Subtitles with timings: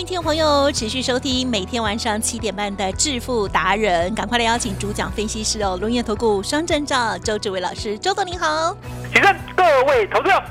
[0.00, 8.74] 欢迎听众朋友持续收听每天晚上七点半的致富达人，赶快来邀请主讲分析师哦，龙岩投顾双证照周志伟老师，周总您好，
[9.12, 10.42] 请问各位投资者，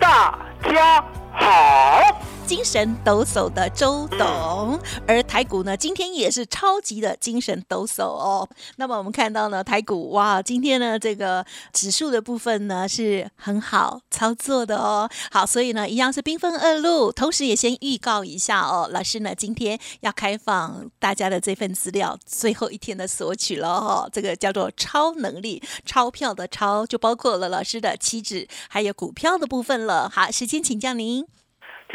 [0.00, 1.00] 大家
[1.32, 2.20] 好。
[2.46, 8.48] 精神抖擞的周董，而台股呢，今天也是超级的精神抖擞哦。
[8.76, 15.10] 那么我们看到呢，台股哇，今天呢这个指数的部分呢是很好操作的哦。
[15.32, 24.08] 好，所以呢一样是兵分二路，同时也先预告一下哦，老师呢今天要开放大家的这份资料，最后一天的索取了哦。
[24.12, 30.08] 这个叫做超能力钞票的超，就包括了老师的期指还有股票的部分了。
[30.08, 31.26] 好，时间请教您。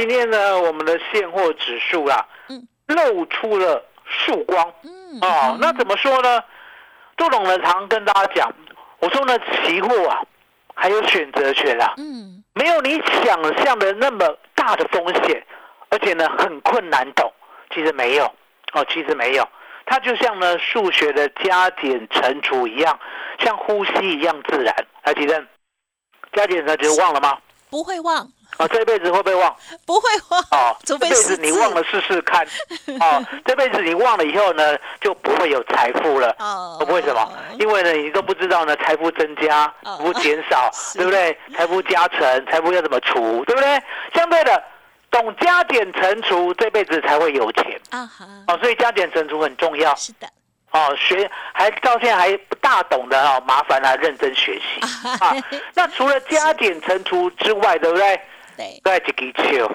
[0.02, 6.44] 今天呢，我们的现货指数啊，嗯，露出了曙光，嗯，哦，那怎么说呢？
[7.16, 8.52] 杜总呢常跟大家讲，
[8.98, 10.24] 我说呢，期货啊，
[10.74, 15.46] 还有选择权啊，嗯，没有你想象的那么大的风险，
[15.90, 17.32] 而且呢，很困难懂，
[17.72, 18.26] 其实没有，
[18.74, 19.48] 哦，其实没有，
[19.86, 23.00] 它就像呢数学的加减乘除一样，
[23.38, 24.76] 像呼吸一样自然。
[25.04, 25.48] 来，提问，
[26.34, 27.38] 加减乘除忘了吗？
[27.70, 28.28] 不会忘。
[28.58, 29.56] 啊，这辈子会不会忘？
[29.86, 30.42] 不会忘。
[30.52, 32.46] 哦， 这辈子你忘了试试看。
[33.00, 36.36] 哦， 这辈子你忘了以后呢，就不会有财富了。
[36.40, 37.32] 哦，为什么？
[37.60, 41.38] 因为呢，你都不知道呢，财富增加，财富减少， 对不对？
[41.56, 43.82] 财富加成，财富要怎么除，对不对？
[44.14, 44.64] 相对的，
[45.10, 47.80] 懂加减乘除，这辈子才会有钱。
[47.90, 48.26] 啊哈。
[48.48, 49.96] 哦，所以加减乘除很重要。
[49.96, 50.28] 是的。
[50.72, 54.80] 哦，学还到现在还不大懂的哦，麻烦啊，认真学习
[55.20, 55.36] 啊。
[55.74, 58.22] 那除了加减乘除之外，对不对？
[58.58, 59.72] 对，几几球，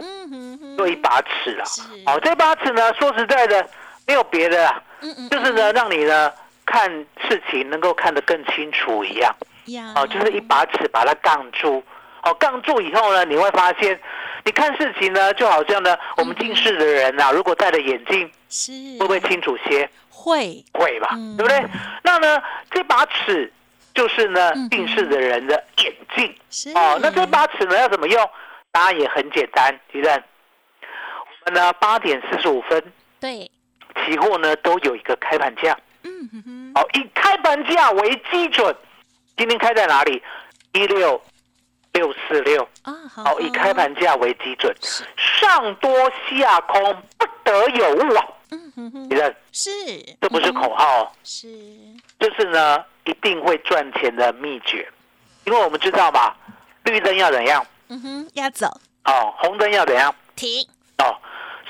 [0.77, 1.65] 做一把尺了。
[2.05, 3.69] 好，这把尺呢，说实在的，
[4.07, 4.83] 没有别的啊，
[5.31, 6.33] 就是呢，让你呢
[6.65, 6.91] 看
[7.29, 9.35] 事情能够看得更清楚一样。
[9.95, 11.83] 哦，就是一把尺把它杠住。
[12.23, 13.99] 哦，杠住以后呢，你会发现，
[14.45, 19.89] 你看事情呢，就好像呢，我们近视的人啊，如果戴了眼镜，是会不会清楚些？
[20.09, 21.65] 会，会吧，对不对？
[22.03, 23.53] 那呢，这把尺
[23.95, 26.75] 就是呢，近视的人的眼镜。
[26.75, 28.31] 哦，那这把尺呢，要怎么用？
[28.77, 33.51] 答案也很简单，其实我们呢八点四十五分，对，
[34.05, 38.77] 期货呢都有一个开盘价，嗯哼哼，好，以开盘价为基准，
[39.35, 40.23] 今天开在哪里？
[40.75, 41.19] 一六
[41.95, 42.69] 六四六。
[42.83, 44.71] 啊，好，以开盘价为基准，
[45.17, 45.91] 上多
[46.29, 49.71] 下空不得有误啊，嗯哼哼，你看是，
[50.21, 51.13] 这不是口号，哦。
[51.25, 51.49] 是，
[52.21, 54.87] 就是呢一定会赚钱的秘诀，
[55.47, 56.35] 因为我们知道嘛，
[56.85, 57.65] 绿灯要怎样？
[57.89, 58.67] 嗯哼，要走。
[59.05, 60.15] 哦，红灯要怎样？
[60.35, 60.67] 停。
[60.99, 61.17] 哦，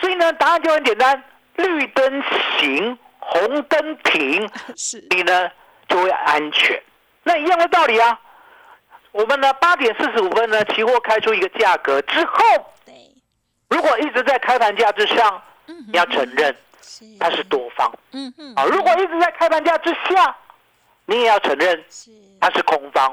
[0.00, 1.22] 所以呢，答案就很简单，
[1.56, 2.22] 绿灯
[2.58, 5.04] 行，红灯停， 是。
[5.10, 5.50] 你呢
[5.88, 6.82] 就会安全。
[7.22, 8.18] 那一样的道理啊，
[9.12, 12.42] 我们呢八点四十五分呢，期货开出一个价格之后，
[13.68, 16.56] 如果一直在开盘价之上，嗯，你要承认
[17.18, 20.34] 它是多方，嗯哼，啊，如果一直在开盘价之下，
[21.06, 21.84] 你也要承认
[22.40, 23.12] 它是空方。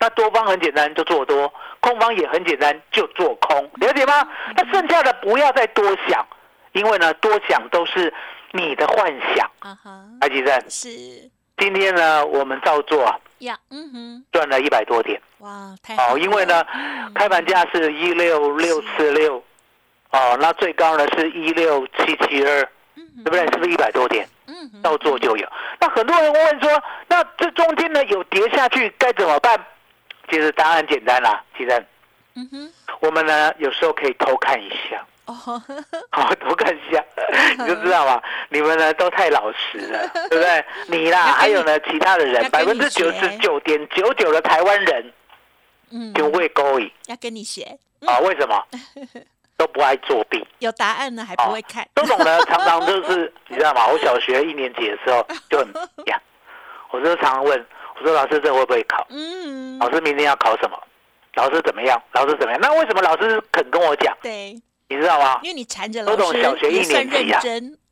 [0.00, 1.48] 那多方很简单，就做多；
[1.80, 3.68] 空方也很简单，就做空。
[3.74, 4.28] 了解吗？
[4.56, 6.24] 那剩下的不要再多想，
[6.72, 8.12] 因为呢，多想都是
[8.52, 9.50] 你的幻想。
[9.58, 10.88] 啊哈，海基生是
[11.56, 13.04] 今天呢，我们照做
[13.38, 15.20] 呀，嗯哼，赚了一百多点。
[15.38, 16.16] 哇，太好！
[16.16, 16.64] 因为呢，
[17.14, 19.42] 开盘价是一六六四六，
[20.10, 23.40] 哦，那最高呢是一六七七二，对不对？
[23.40, 24.28] 是不是一百多点？
[24.46, 25.48] 嗯，照做就有。
[25.80, 29.58] 那很多人问说，那这中间呢有跌下去该怎么办？
[30.30, 31.86] 其实答案简单啦，其实，
[32.34, 35.34] 嗯哼，我们呢有时候可以偷看一下，哦，
[36.10, 37.04] 好 偷看一下，
[37.58, 38.22] 你就知道嘛。
[38.50, 40.64] 你们呢都太老实了， 对不对？
[40.86, 45.12] 你啦，还有呢其他的人，百分之九十九点九九的台湾人，
[45.90, 47.62] 嗯，就会勾引，要跟你学
[48.06, 48.18] 啊？
[48.20, 48.64] 为什么？
[49.56, 51.84] 都不爱作弊，有答案呢还不会看。
[51.96, 53.88] 这种呢常常就是你知道吗？
[53.88, 55.66] 我小学一年级的时候就很
[56.06, 56.16] 呀，
[56.90, 57.66] 我就常常问。
[58.00, 59.06] 我说老师，这会不会考？
[59.10, 60.78] 嗯，老师明天要考什么？
[61.34, 62.00] 老师怎么样？
[62.12, 62.60] 老师怎么样？
[62.60, 64.16] 那为什么老师肯跟我讲？
[64.22, 64.54] 对，
[64.88, 65.40] 你知道吗？
[65.42, 67.40] 因为你缠着老师，小学一年级啊，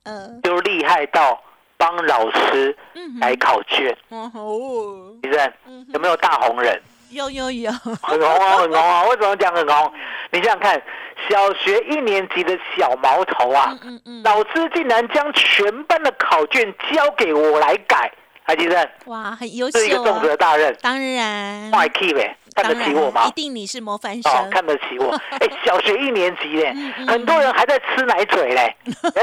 [0.05, 1.41] 嗯，就厉害到
[1.77, 2.77] 帮老师
[3.21, 3.97] 来考卷。
[4.11, 5.53] 哦吼，李正
[5.93, 6.81] 有没有大红人？
[7.11, 9.05] 有有有，很红啊，很红啊！
[9.11, 9.93] 为什么讲很红？
[10.33, 10.83] 你想想看，
[11.31, 13.79] 小学一年级的小毛头啊，
[14.25, 18.13] 老师竟然将全班的考卷交给我来改，
[18.47, 18.89] 还记得？
[19.07, 20.75] 哇，很优秀，是一个重责大任。
[20.81, 23.27] 当然，坏 key 呗，看得起我吗？
[23.27, 25.11] 一定你是模范生，看得起我。
[25.41, 26.73] 哎，小学一年级嘞，
[27.09, 28.77] 很多人还在吃奶嘴嘞，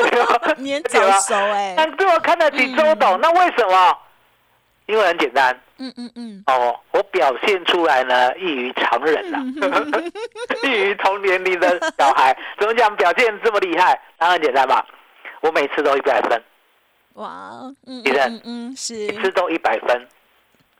[0.59, 3.97] 年早熟哎，但对我看得起周董，那为什么？
[4.87, 5.57] 因为很简单。
[5.77, 9.39] 嗯嗯嗯，哦，我表现出来呢异于常人呐，
[10.63, 13.97] 异于同年龄的小孩，怎么讲表现这么厉害？
[14.17, 14.85] 当然简单吧，
[15.41, 16.41] 我每次都一百分。
[17.13, 20.07] 哇，嗯嗯嗯，是，一次都一百分，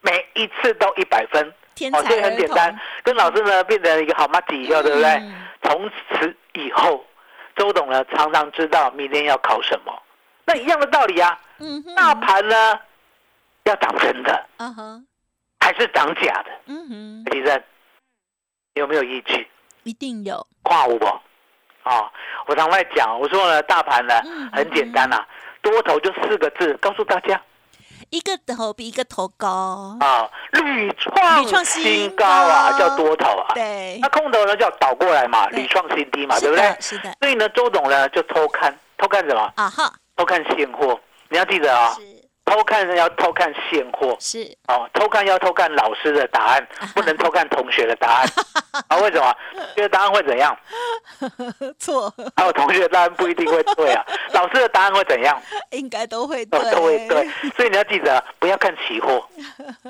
[0.02, 1.48] 每一次都一百分，
[1.94, 5.32] 哦，所以很简单，跟老师呢变成一个好妈子以后，对不对？
[5.64, 7.06] 从此以后，
[7.56, 9.94] 周董呢常常知道明天要考什么，
[10.46, 11.40] 那一样的道理啊。
[11.60, 12.80] 嗯，大盘呢？
[13.66, 15.08] 要涨真的，嗯哼，
[15.62, 16.52] 还是涨假的？
[16.66, 17.64] 嗯哼，李生
[18.74, 19.48] 有没有依据？
[19.84, 20.46] 一定有。
[20.64, 21.06] 跨五不？
[21.84, 22.12] 啊，
[22.48, 24.16] 我常在讲，我说呢，大盘呢
[24.52, 25.26] 很简单呐，
[25.64, 27.42] 多头就四个字，告诉大家，
[28.12, 33.54] 一个头比一个头高啊，屡创新高啊，叫多头啊。
[33.56, 33.98] 对。
[34.02, 36.78] 那空头呢叫倒过来嘛，屡创新低嘛，对不对？
[36.80, 37.12] 是的。
[37.22, 39.52] 所以呢，周董呢就偷看，偷看什么？
[39.56, 41.00] 啊哈，偷看现货。
[41.30, 41.98] 你要记得啊。
[42.46, 48.28] 偷看要偷看现货，是哦，偷看要偷看老师的答案， 不能偷看同学的答案。
[48.90, 49.36] 啊，为什么？
[49.78, 50.56] 因为答案会怎样？
[51.80, 52.14] 错。
[52.36, 55.42] 还有同学的答案不一定会对啊，老师的答案会怎样？
[55.72, 57.28] 应该都会对，都会对。
[57.56, 59.26] 所以你要记得，不要看期货，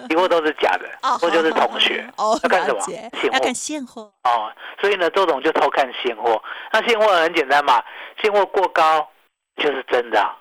[0.09, 2.07] 期货都是假的，或就是同学。
[2.17, 2.79] 哦，要看什么？
[2.81, 3.29] 现货。
[3.33, 4.11] 要看现货。
[4.23, 6.41] 哦，所以呢，周总就偷看现货。
[6.71, 7.83] 那现货很简单嘛，
[8.21, 9.09] 现货过高
[9.57, 10.35] 就是真的。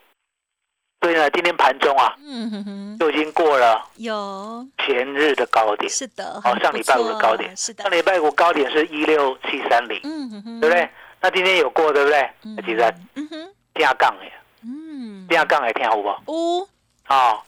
[1.02, 4.64] 所以呢，今天盘中啊，嗯哼哼，就已经过了有。
[4.87, 10.88] 前日的高点，是的，哦，上礼拜五的高点，是的，上礼拜五高点是一六七三零，嗯哼哼，对不对？
[11.20, 12.31] 那今天有过，对不对？
[12.64, 14.32] 其实，嗯哼，加杠哎，
[14.62, 16.08] 嗯，加杠哎，听好不？
[16.26, 16.69] 哦，
[17.08, 17.40] 哦，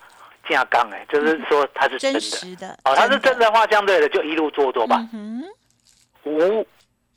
[0.48, 2.12] 加杠哎，就是说它是真
[2.56, 3.48] 的，哦，它是真的。
[3.52, 5.44] 话，相对的就一路做多吧，嗯
[6.24, 6.66] 无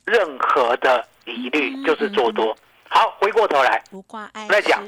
[0.04, 2.56] 任何的疑虑，就是做多。
[2.88, 3.82] 好，回过头来，
[4.48, 4.82] 来讲，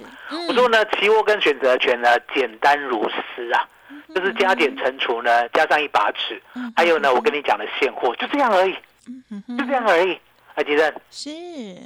[0.49, 3.69] 我说呢，期货跟选择权呢，简单如斯啊，
[4.14, 6.41] 就是加减乘除呢，加上一把尺，
[6.75, 8.75] 还有呢，我跟你讲的现货，就这样而已，
[9.58, 10.19] 就这样而已。
[10.56, 11.31] 阿吉生是，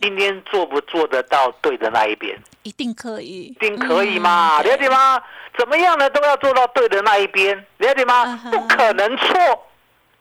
[0.00, 2.36] 今天做不做得到对的那一边？
[2.62, 4.62] 一定可以，一定可以嘛？
[4.62, 5.22] 了解吗？
[5.58, 8.40] 怎么样呢，都要做到对的那一边，了解吗？
[8.50, 9.66] 不可能错，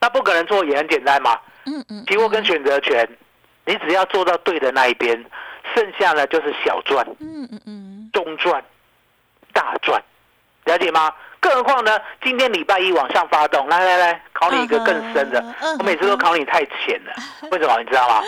[0.01, 1.39] 那不可能错也很简单嘛。
[1.65, 3.07] 嗯嗯，期货跟选择权，
[3.65, 5.23] 你只要做到对的那一边。
[5.75, 8.63] 剩下呢就是小赚，嗯嗯嗯，中赚，
[9.53, 10.01] 大赚，
[10.65, 11.13] 了解吗？
[11.39, 15.43] 更何况呢，今天礼拜一往上发动，来来来，考你一个更深的，
[15.79, 17.13] 我每次都考你太浅了，
[17.51, 17.77] 为什么？
[17.79, 18.23] 你知道吗？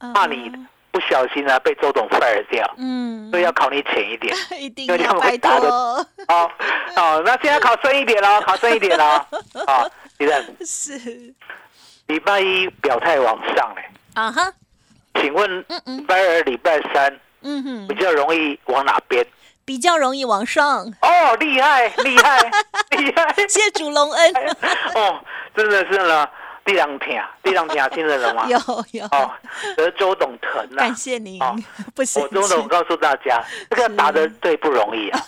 [0.14, 0.52] 怕你
[0.90, 6.06] 不小心呢被周董 fire 掉，嗯，所以要考你浅一点， 一定要会答的，哦
[6.96, 9.24] 哦，那现在考深一点喽，考深一点喽，
[9.66, 9.88] 好，
[10.18, 11.34] 李正是
[12.08, 13.82] 礼拜一表态往上嘞，
[14.14, 14.52] 啊哈。
[15.14, 19.24] 请问，礼拜二、礼拜三，嗯哼，比较容易往哪边？
[19.64, 20.84] 比较容易往上。
[21.02, 22.38] 哦，厉害，厉害，
[22.98, 23.32] 厉害！
[23.48, 24.34] 谢主隆恩。
[24.96, 25.20] 哦，
[25.54, 26.28] 真的是呢，
[26.64, 28.46] 地两天，地两天，听得懂吗？
[28.50, 28.58] 有
[28.92, 29.04] 有。
[29.06, 29.30] 哦，
[29.76, 30.78] 得周董疼啊！
[30.78, 31.38] 感谢您。
[31.94, 35.20] 不是，我周董告诉大家，这个打的最不容易啊。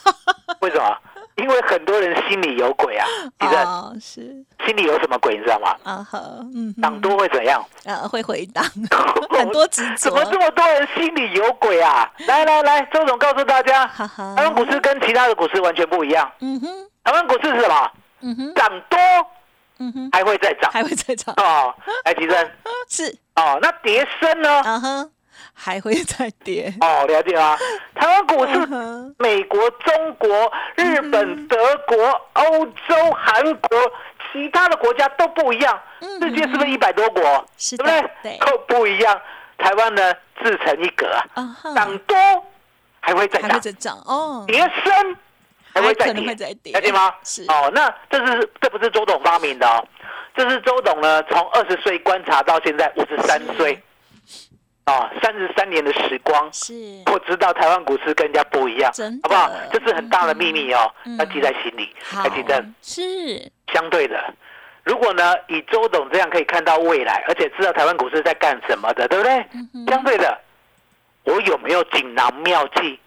[0.61, 0.99] 为什么？
[1.37, 3.07] 因为很多人心里有鬼啊，
[3.41, 4.21] 你的是
[4.67, 5.77] 心里有什么鬼，你知道吗？
[5.83, 6.19] 啊好，
[6.55, 7.63] 嗯，涨多会怎样？
[7.85, 8.65] 呃， 会回档，
[9.31, 9.97] 很多执着。
[9.97, 12.11] 怎么这么多人心里有鬼啊？
[12.27, 16.31] 来来来，周总告诉大家，台湾股市跟其他的股市完全不一样。
[16.41, 16.69] 嗯哼，
[17.03, 17.91] 台湾股市是什么？
[18.21, 18.99] 嗯哼，涨多，
[19.81, 21.35] 嗯哼，还会再涨，还会再涨。
[21.37, 21.75] 哦，
[22.05, 22.51] 来提升
[22.89, 24.63] 是哦，那跌升呢？
[24.65, 25.11] 嗯哼。
[25.53, 27.57] 还会再跌哦，了解吗？
[27.95, 33.79] 台湾股市，美国、中国、日本、德国、欧洲、韩国，
[34.33, 35.81] 其他的国家都不一样。
[36.21, 37.23] 世界是不是一百多国？
[37.57, 38.11] 对不对？
[38.23, 39.21] 对，都不一样。
[39.57, 40.13] 台湾呢，
[40.43, 42.17] 自成一格啊，涨多
[43.01, 45.17] 还会再涨，涨哦，跌深
[45.73, 47.15] 还会再跌，了解吗？
[47.23, 49.87] 是哦，那这是这不是周董发明的哦，
[50.37, 53.81] 这是周董呢从二十岁观察到现在五十三岁。
[54.85, 56.75] 啊，三十三年的时光，是
[57.11, 59.51] 我知道台湾股市跟人家不一样，好不好？
[59.73, 61.89] 这是很大的秘密哦，要记在心里。
[62.03, 64.23] 还记得是相对的，
[64.83, 69.47] 如果呢，以周董这样可以看到未来，而且知道台湾股市在干什么的，对不对？
[69.89, 70.39] 相对的，
[71.25, 73.01] 我有没有锦囊妙计，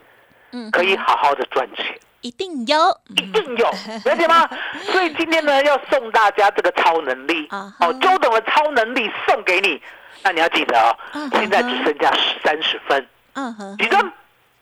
[0.71, 1.85] 可以好好的赚钱？
[2.21, 2.75] 一定有，
[3.15, 3.67] 一定有，
[4.03, 4.49] 了解吗？
[4.91, 9.79] 所以今天呢，要送大家这个超能力哦，周董的超能力送给你。
[10.23, 10.95] 那你要记得哦，
[11.33, 12.11] 现在只剩下
[12.43, 14.11] 三十分，嗯哼，几分？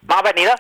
[0.08, 0.56] 麻烦你了，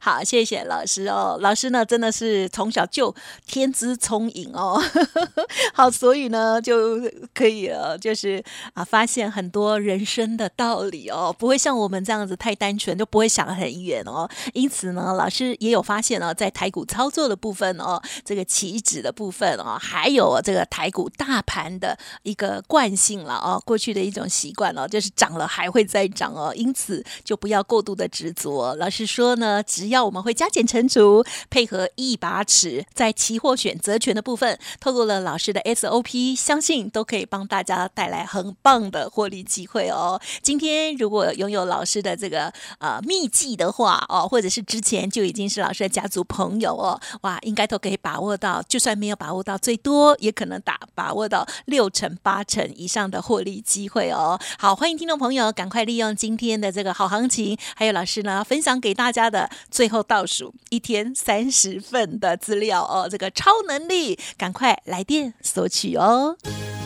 [0.00, 1.38] 好，谢谢老师哦。
[1.40, 3.14] 老师呢，真的是从小就
[3.46, 4.80] 天资聪颖哦。
[5.74, 7.00] 好，所以呢，就
[7.34, 8.44] 可以呃，就是
[8.74, 14.28] 啊，发现很多人生的道理哦，不会像我们这样子太单纯，就不会想很远哦。
[14.52, 26.52] 因此呢，老师也有发现哦，在台股操作的部分哦，这个起止的部分哦，还有这个台股大盘的一个惯性了哦，过去的一种习惯哦，就是涨了还会再涨哦。
[26.54, 28.90] 因此，就不要过度的执着老。
[28.90, 40.20] 师说呢，只要我们会加减乘除，配合一把尺，在期货选择权的部分，透过了老师的 SOP，相信都可以帮大家带来很棒的获利机会哦。
[40.42, 54.36] 今天如果拥有老师的这个呃秘籍的话哦，或者是之前就已经是老师的家族朋友哦，哇，应该都可以把握到，就算没有把握到最多，也可能打把握到六成八成以上的获利机会哦。
[54.58, 58.80] 好，欢迎听众朋友赶快利用今天的这个好行情，还有老师呢分享。
[58.80, 66.36] 给大家的最后倒数一天三十份的资料哦，这个超能力，赶快来电索取哦！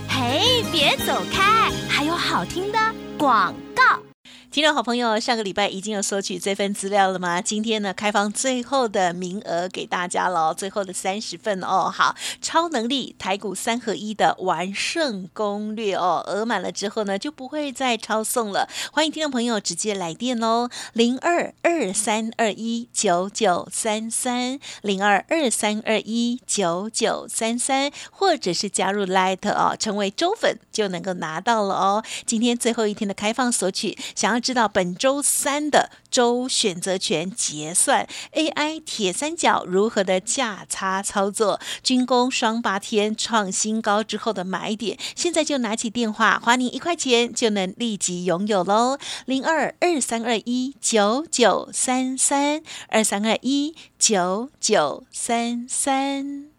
[0.08, 2.78] 嘿，别走开，还有好听的
[3.18, 4.13] 广告。
[4.54, 7.42] 听众好朋友，上个礼拜已经有索取这份资料了吗？
[7.42, 11.90] 今天呢，开放最后的名额给大家了，最后的三十份哦。
[11.92, 18.68] 好，超能力台股三合一的完胜攻略哦，额满了之后呢，就不会再超送了。
[18.92, 32.04] 欢迎听众朋友直接来电哦，零二二三二一九九三三，零二二三二一九九三三，或者是加入 Light 哦，成为周粉就能够拿到了哦。
[32.24, 34.43] 今天最后一天的开放索取，想要。
[34.44, 56.50] 知道本周三的周选择权结算，AI 铁三角如何的价差操作，军工双八天创新高之后的买点，现在就拿起电话，花你一块钱就能立即拥有喽，零二二三二一九九三三二三二一九九三三，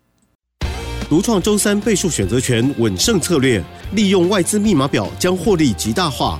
[1.07, 6.39] 独创周三倍数选择权稳胜策略，利用外资密码表将获利极大化。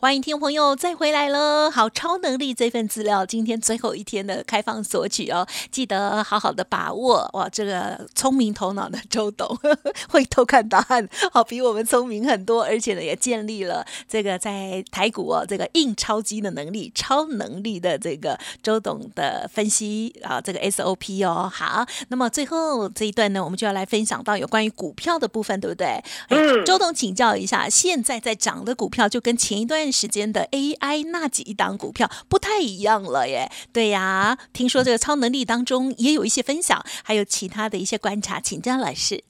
[0.00, 1.70] 欢迎听众朋友再回来了。
[1.70, 7.46] 好，超能力这份资料，今天最后一天的开放索取哦，记得好好的把握哇！
[7.50, 9.46] 这个聪明头脑的周董
[10.08, 21.46] 会偷看答案，好，比我们聪明很多，而且呢，也建立了这个在台股哦，这个印钞机的能力，超能力的这个周董的分析啊，这个 SOP 哦。
[21.52, 26.02] 好，那么最后这一段呢，我们就要来分享到有关于股票的部分，对不对？
[26.30, 26.64] 嗯。
[26.64, 29.89] 周董请教一下，现在在涨的股票，就跟前一段。
[29.90, 39.22] 时间的 AI 那几档股票不太一样了耶，对呀，听说这个超能力当中也有一些分享，还有其他的一些观察，请江老师。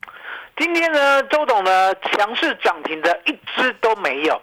[0.57, 4.41] 今天呢，周董呢强势涨停的一只都没有。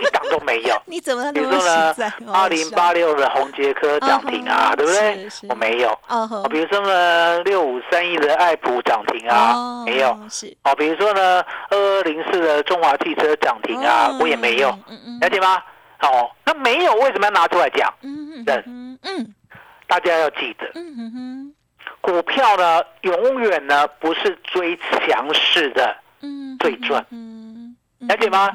[0.00, 1.94] 一档都没有， 你怎么比如说呢？
[2.32, 5.28] 二零八六的红杰科涨停啊，对不对？
[5.48, 5.98] 我没有。
[6.08, 10.18] 哦，比如说呢，六五三一的爱普涨停啊，没有。
[10.28, 10.54] 是。
[10.64, 14.70] 哦，比如说呢，二二零四的中华汽车涨停啊，我也没有。
[14.88, 15.20] 嗯嗯。
[15.20, 15.62] 了解吗？
[16.02, 17.92] 哦，那没有为什么要拿出来讲？
[18.02, 19.34] 嗯嗯嗯。
[19.86, 21.54] 大家要记得，嗯哼哼，
[22.00, 27.04] 股票呢，永远呢不是追强势的，嗯，最赚。
[27.10, 28.50] 嗯，了解吗？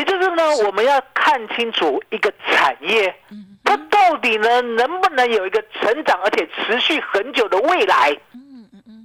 [0.00, 3.14] 也就是呢，我们要看清楚一个产业，
[3.62, 8.16] 它到底呢能不能有一个成长而且持续很久的未来？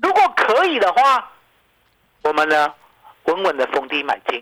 [0.02, 1.30] 如果可以的话，
[2.24, 2.74] 我们呢
[3.26, 4.42] 稳稳的逢低买进。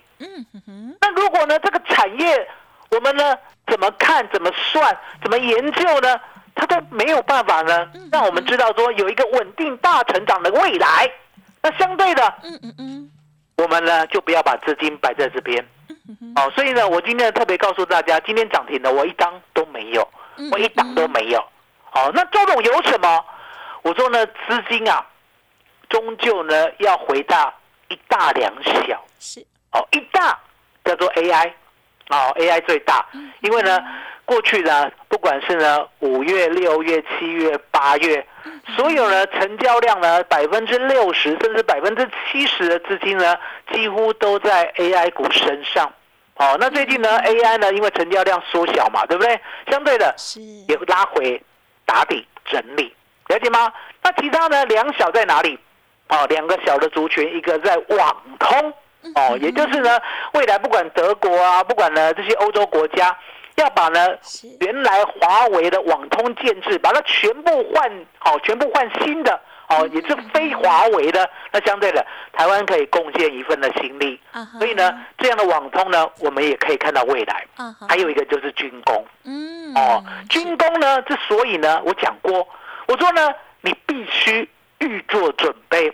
[1.01, 2.47] 那如果呢这个产业
[2.91, 6.19] 我们呢怎么看、怎么算、怎么研究呢？
[6.53, 11.11] 它都没有办法呢让我们知道说有一个稳定大成长的未来。
[11.63, 12.33] 那相对的，
[13.57, 15.65] 我们呢就不要把资金摆在这边。
[16.35, 20.07] 哦，所以呢，我今天特别告诉大家，今天涨停的我一张都没有，
[20.51, 21.39] 我一档都没有。
[21.93, 23.25] 哦，那周董有什么？
[23.83, 25.05] 我说呢，资金啊，
[25.89, 27.53] 终究呢要回到
[27.87, 29.01] 一大两小。
[29.19, 29.45] 是。
[29.71, 30.39] 哦，一大
[30.83, 31.51] 叫做 AI，
[32.09, 33.05] 哦，AI 最大，
[33.41, 33.79] 因为呢，
[34.25, 38.27] 过去呢，不管是呢五月、六月、七月、八月，
[38.75, 43.37] 所有的 成交量呢百分之六十甚至百分之七十的资金呢，
[43.73, 45.91] 几乎都在 AI 股身上。
[46.35, 49.39] 哦，那最近呢 AI 呢，因为成交量缩小嘛，对不对？
[49.69, 50.15] 相对的
[50.67, 51.41] 也拉回
[51.85, 52.93] 打底整理，
[53.27, 53.71] 了解吗？
[54.01, 55.59] 那其他呢两小在哪里？
[56.09, 58.73] 哦，两个小的族群，一个在网通，
[59.15, 59.99] 哦，也就是呢
[60.33, 63.15] 未来不管德国啊，不管呢这些欧洲国家。
[63.55, 63.99] 要把呢
[64.59, 71.29] 原来华为的网通建制，把它全部换好，全部换新的哦，也是非华为的。
[71.51, 74.19] 那相对的，台湾可以贡献一份的心力。
[74.57, 77.45] 所以呢，这样的网通呢，我们也可以看到未来。
[77.87, 79.05] 还有一个就是军工。
[79.23, 79.73] 嗯。
[79.75, 82.47] 哦，军工呢，之所以呢，我讲过，
[82.87, 84.47] 我说呢，你必须
[84.79, 85.91] 预做准备，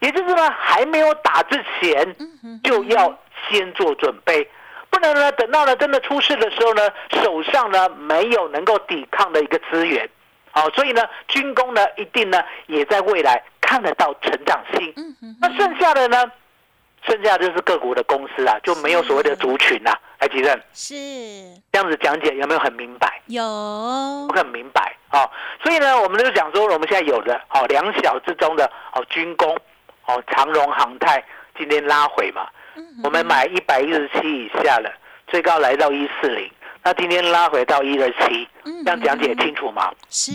[0.00, 2.16] 也就是呢，还没有打之前，
[2.62, 3.18] 就要
[3.48, 4.48] 先做准备。
[4.94, 6.82] 不能呢，等到了真的出事的时候呢，
[7.20, 10.08] 手上呢没有能够抵抗的一个资源，
[10.52, 14.94] 好，所以呢，军工呢一定呢也在未来看得到成长性。
[15.40, 16.30] 那剩下的呢，
[17.04, 20.94] 剩下就是个股的公司啊，就没有所谓的族群啊，来吉正是
[21.72, 23.20] 这样子讲解有没有很明白？
[23.26, 23.42] 有，
[24.32, 25.28] 很明白啊。
[25.60, 29.58] 所以呢，我们就讲说，我们现在有的哦两小之中的哦军工
[30.06, 31.24] 哦长荣航太
[31.58, 32.46] 今天拉回嘛。
[33.02, 34.90] 我们买一百一十七以下了，
[35.26, 36.50] 最高来到一四零，
[36.82, 38.48] 那今天拉回到一二七，
[38.84, 39.92] 这样讲解清楚吗？
[40.08, 40.32] 是。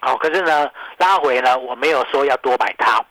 [0.00, 3.04] 好，可是呢，拉回呢，我没有说要多买它。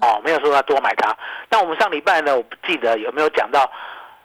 [0.00, 1.16] 哦，没有说要多买它。
[1.48, 3.70] 那我们上礼拜呢，我不记得有没有讲到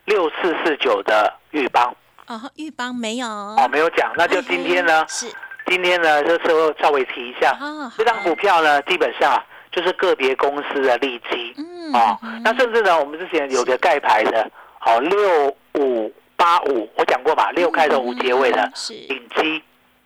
[0.05, 1.93] 六四四九的玉邦。
[2.27, 3.27] 哦，玉邦没有。
[3.27, 5.05] 哦，没有讲，那就今天呢？
[5.08, 5.27] 是。
[5.65, 7.55] 今天呢，就是稍微提一下。
[7.96, 11.53] 这张股票呢，基本上就是个别公司的利基。
[11.93, 18.72] 哦，那甚至呢，我们之前有个盖牌的，好六五八五，我讲过吧，六开头五结尾的
[19.08, 19.63] 顶机，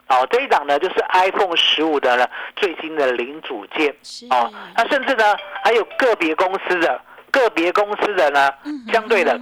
[0.07, 3.93] 哦，这一档呢就是 iPhone 十五的呢最新的零组件，
[4.29, 6.99] 哦，那甚至呢还有个别公司的
[7.31, 8.51] 个别公司的呢
[8.91, 9.39] 相对的，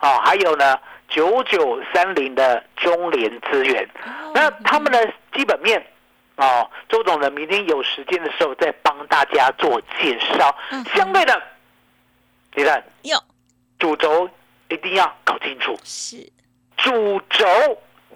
[0.00, 0.78] 哦，还有呢
[1.08, 3.88] 九九三零的中联资源，
[4.34, 5.84] 那他们的基本面，
[6.36, 10.54] 哦，周总呢明天有时间的时候再帮大家做介绍，
[10.94, 11.42] 相对的。
[12.54, 13.18] 你看，有
[13.78, 14.28] 主轴
[14.68, 15.76] 一定要搞清楚。
[15.82, 16.30] 是
[16.76, 17.46] 主轴，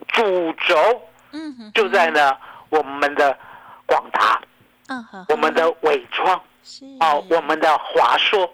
[0.09, 2.37] 主轴，嗯哼，就在呢
[2.71, 3.37] 我们的
[3.85, 4.41] 广达，
[4.87, 8.49] 嗯哼，我们的伟创，是哦，我们的华硕。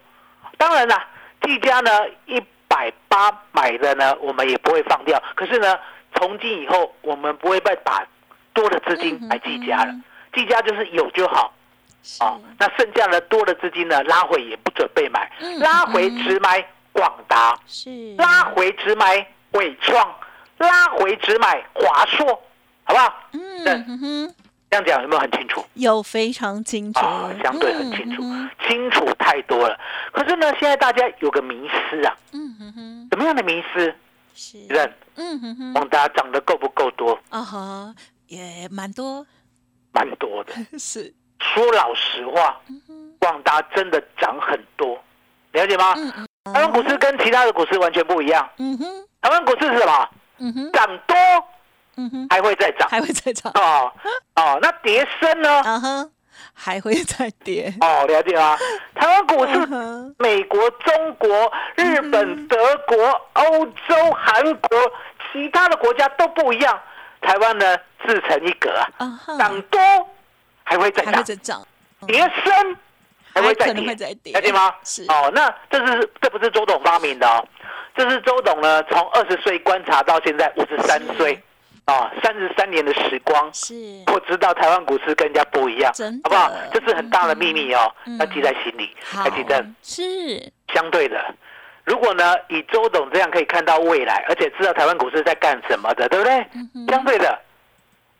[0.57, 0.99] 当然了，
[1.43, 1.91] 技嘉呢
[2.27, 5.23] 一百八买的呢，我们也不会放掉。
[5.35, 5.79] 可是呢，
[6.15, 8.03] 从今以后，我们不会再把
[8.53, 9.95] 多的资金买技嘉了。
[10.33, 11.53] 技嘉就是有就好。
[12.21, 14.03] 哦，那剩下的多的资金呢？
[14.05, 20.15] 拉回也不准备买，拉回只买广达，是拉回只买伟创，
[20.59, 22.27] 拉回只买华硕，
[22.85, 23.15] 好不好？
[23.33, 24.35] 嗯，
[24.71, 25.65] 这样讲有没有很清楚？
[25.75, 27.01] 有非常清楚，
[27.43, 28.23] 相对很清楚，
[28.69, 29.79] 清楚太多了。
[30.13, 33.95] 可是呢，现在大家有个迷失啊，嗯哼哼，什么样的迷失？
[34.37, 37.19] 是认，嗯哼哼，广达涨得够不够多？
[37.31, 37.95] 啊哈，
[38.27, 39.25] 也蛮多，
[39.93, 41.15] 蛮多的， 是。
[41.41, 42.61] 说老实话，
[43.19, 45.03] 广达真的涨很多，
[45.53, 45.95] 了解吗？
[46.53, 48.49] 台湾股市跟其他的股市完全不一样。
[49.23, 50.09] 台湾股市是什么？
[50.73, 51.17] 涨多，
[52.29, 53.53] 还会再涨，还会再涨。
[53.55, 53.93] 哦
[54.37, 56.11] 哦，那跌深呢？
[56.53, 57.73] 还会再跌。
[57.81, 58.59] 哦，了解吗？
[58.95, 62.57] 台湾股市，美国、中国、日本、德
[62.89, 64.79] 国、欧洲、韩国，
[65.33, 66.79] 其他的国家都不一样。
[67.21, 69.81] 台湾呢，自成一格啊，涨多。
[70.65, 71.05] 还会再
[71.37, 71.65] 涨，
[72.07, 72.77] 跌升
[73.33, 74.75] 还会再跌，了解吗？
[74.83, 77.47] 是哦，那这是这不是周董发明的哦，
[77.97, 81.41] 这是周董呢从二十岁观察到现在五十三岁，
[81.85, 83.75] 啊，三十三年的时光，是
[84.07, 85.93] 我知道台湾股市跟人家不一样，
[86.25, 86.51] 好不好？
[86.73, 89.65] 这是很大的秘密哦，要记在心里，还记得？
[89.83, 91.23] 是相对的，
[91.85, 96.47] 如果呢以周董这样可以看到未来，而且知道台湾股市在干什么的，对不对？
[96.89, 97.39] 相对的，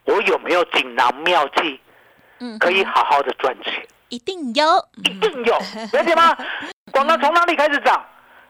[0.05, 1.81] 我有没有锦囊妙计？
[2.59, 4.65] 可以好好的赚钱，一定有，
[5.05, 5.55] 一定有，
[5.93, 6.37] 了解吗？
[6.91, 8.05] 广告从哪里开始涨？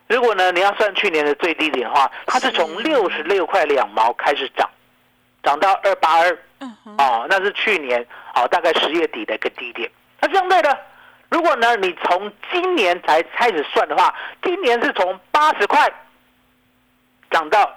[0.09, 4.69] 如果呢，你要算去年的最低点的话，它是从六十六块两毛开始涨，
[5.43, 6.39] 涨到二八二，
[6.99, 9.91] 哦，那是去年哦，大概十月底的一个低点。
[10.21, 10.79] 那相对的，
[11.31, 15.93] 如果呢，你从今年才开始算的话，今年是从八十块
[17.31, 17.71] 涨到。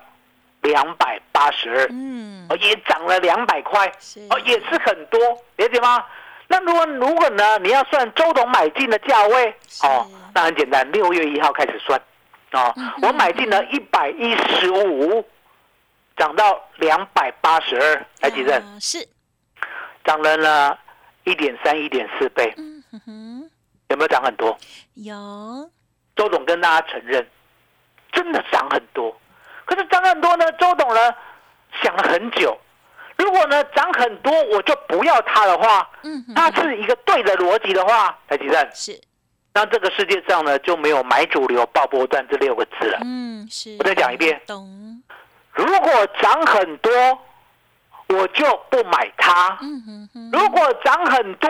[0.61, 3.87] 两百八十二，嗯，哦，也涨了两百块，
[4.29, 5.19] 哦，也是很多，
[5.55, 6.03] 理解吗？
[6.47, 12.01] 那如果如果呢，你要算周董买进的价位，哦，那很简单，六月一号开始算，
[12.53, 15.23] 哦，我买进了一百一十五，
[16.15, 18.63] 涨到两百八十二，来几阵？
[18.79, 19.07] 是
[20.03, 20.77] 涨了呢
[21.25, 22.53] 一点三、一点四倍。
[22.57, 23.51] 嗯哼，
[23.89, 24.57] 有没有涨很多？
[24.95, 25.69] 有。
[26.15, 27.27] 周董跟大家承认，
[28.11, 29.15] 真的涨很多。
[29.67, 30.51] 可是涨很多呢？
[30.53, 31.13] 周董呢
[31.83, 32.57] 想了很久。
[33.17, 38.99] 如果呢涨很多，我就不要它的话，嗯，它是一个对的逻辑的话，台积电是，
[39.53, 42.99] 那这个世界上呢就没有买主流爆波段这六个字了。
[43.03, 43.75] 嗯，是。
[43.79, 45.03] 我再讲一遍，懂。
[45.51, 46.91] 如果涨很多，
[48.07, 49.57] 我就不买它。
[49.61, 50.31] 嗯哼哼。
[50.31, 51.49] 如果涨很多，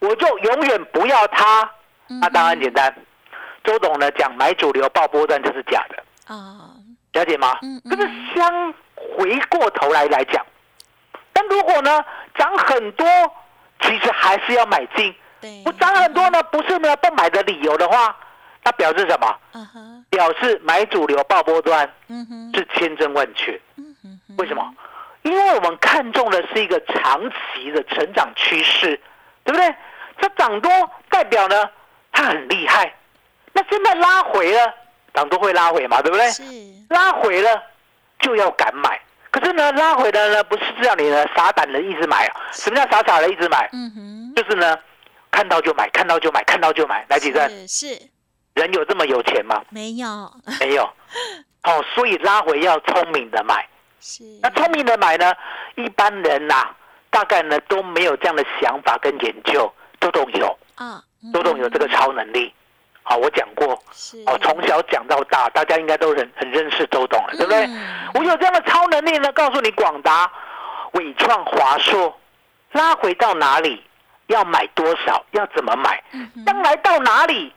[0.00, 1.70] 我就永远不要它。
[2.08, 2.92] 那当然简单。
[3.64, 6.70] 周董呢讲买主流爆波段就是假的啊，
[7.16, 7.58] 了解吗？
[7.62, 7.80] 嗯。
[7.88, 10.44] 可是相回过头来来讲。
[11.32, 12.04] 但如果呢
[12.36, 13.06] 涨很多，
[13.80, 15.14] 其实还是要买进。
[15.64, 18.16] 不涨很多呢，不是呢不买的理由的话，
[18.64, 19.38] 那表示什么？
[20.10, 21.88] 表示买主流爆波段
[22.54, 23.60] 是千真万确。
[24.38, 24.74] 为什么？
[25.22, 29.00] 因为我们看中的是一个长期的成长趋势，
[29.44, 29.74] 对不对？
[30.18, 30.70] 它涨多
[31.10, 31.68] 代表呢
[32.12, 32.94] 它很厉害。
[33.52, 34.74] 那现在拉回了，
[35.16, 36.26] 涨都会拉回嘛，对不对？
[36.90, 37.62] 拉回了
[38.20, 39.00] 就要敢买。
[39.30, 42.36] 可是呢，拉回来呢，不是让你呢傻胆的一直买啊？
[42.52, 43.68] 什么叫傻傻的一直买？
[43.72, 44.78] 嗯哼，就是呢，
[45.30, 47.66] 看到就买，看到就买，看到就买，来几阵？
[47.66, 47.98] 是，
[48.54, 49.62] 人有这么有钱吗？
[49.70, 50.84] 没有，没有。
[51.64, 53.66] 哦，所以拉回要聪明的买。
[54.00, 54.22] 是。
[54.42, 55.34] 那聪明的买呢？
[55.76, 56.68] 一般人呐，
[57.10, 61.02] 大概呢都没有这样的想法跟研究，都都有啊，
[61.32, 62.54] 都都有这个超能力。
[63.08, 63.72] 好，我讲过，
[64.26, 67.68] 哦，从小讲到大，大家应该都很很认识周董了，对不对？
[68.14, 70.28] 我有这样的超能力呢，告诉你广达、
[70.94, 72.18] 伟创、华硕
[72.72, 73.80] 拉回到哪里，
[74.26, 76.02] 要买多少，要怎么买，
[76.44, 77.54] 将来到哪里，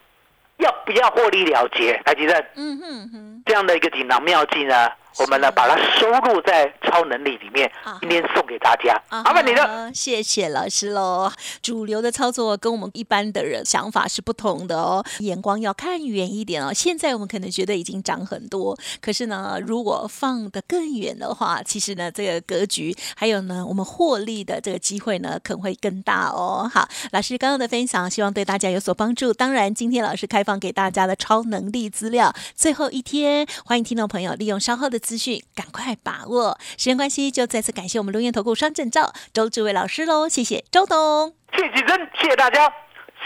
[0.58, 2.00] 要不要获利了结？
[2.06, 4.92] 台积电，嗯哼哼，这样的一个锦囊妙计呢？
[5.20, 8.98] 我们呢，把它收录在超能力里面，今天送给大家。
[9.10, 11.30] 麻烦你了，谢谢老师喽。
[11.62, 16.74] 主流的操作跟我们一般的人想法是不同的哦，眼光要看远一点哦。
[16.74, 26.70] 现在我们可能觉得已经涨很多，可是呢，如果放得更远的话，其实呢，这个格局还有呢，我们获利的这个机会呢，可能会更大哦。
[26.74, 29.34] 好，老师刚刚的分享，希望对大家有所帮助。
[29.34, 34.98] 当然，今天老师开放给大家的超能力资料，最后一天，欢迎听众朋友利用稍后的。
[35.10, 42.72] 资讯赶快把握，时间关系就再次感谢我们录音投顾双证照周志伟老师喽，谢谢周董，谢谢真，谢谢大家，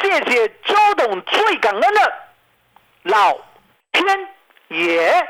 [0.01, 2.13] 谢谢周董，最感恩的
[3.03, 3.33] 老
[3.91, 4.17] 天
[4.69, 5.27] 爷。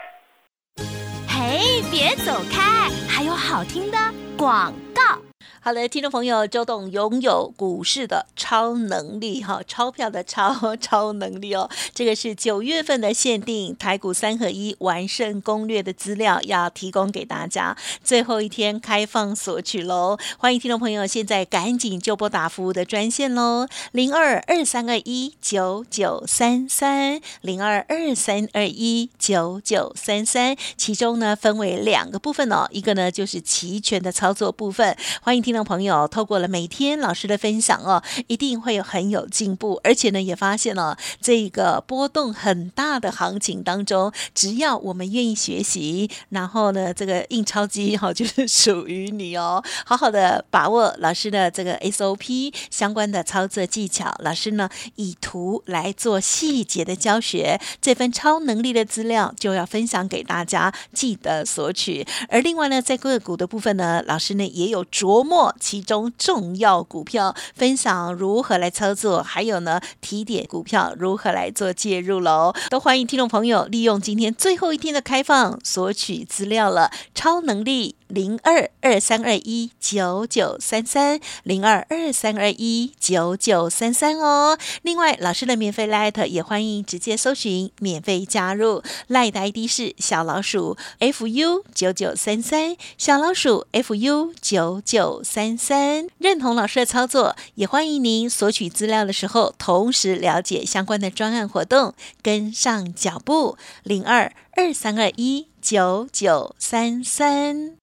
[1.27, 3.97] 嘿，别走开，还有好听的
[4.37, 5.33] 广告。
[5.65, 11.69] 好的，听众朋友，周董拥有股市的超能力，哈，钞票的超 超能力哦。
[11.93, 17.78] 这个是九月份的限定台股三合一完胜攻略的资料，要提供给大家。
[18.04, 30.58] 最后一天开放索取喽，欢迎听众朋友现在赶紧就拨打服务的专线喽，零二二三二一九九三三零二二三二一九九三三。
[30.76, 35.52] 其中呢分为两个部分哦，一个呢就是齐全的操作部分，欢迎听。
[35.53, 62.03] 听众朋友，透过了每天老师的分享哦，一定会有很有进步，而且呢，也发现了这个波动很大的行情当中，只要我们愿意学习，然后呢，这个印钞机哈 就是属于你哦，好好的把握老师的这个 SOP 相关的操作技巧，老师呢以图来做细节的教学，这份超能力的资料就要分享给大家，记得索取。
[62.27, 65.42] 而另外呢，在个股的部分呢，老师呢也有琢磨。
[65.60, 72.53] 其中重要股票分享如何来操作，还有呢提点股票如何来做介入喽？
[72.69, 76.91] 都欢迎听众朋友利用今天最后一天的开放索取资料了。
[77.15, 84.58] 超能力零二二三二一九九三三零二二三二一九九三三哦。
[84.84, 95.21] 另外，老师的免费 Light 也欢迎直接搜寻免费加入 Light ID 是小老鼠 fu 九九三三小老鼠 fu 九九。
[95.23, 103.58] 三三认同老师的操作，也欢迎您索取资料的时候，同时了解相关的专案活动，跟上脚步。
[103.82, 107.83] 零二二三二一九九三三。